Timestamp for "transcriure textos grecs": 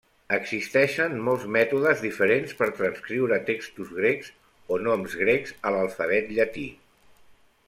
2.79-4.33